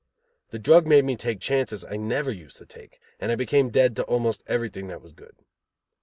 [0.49, 3.95] The drug made me take chances I never used to take; and I became dead
[3.97, 5.35] to almost everything that was good.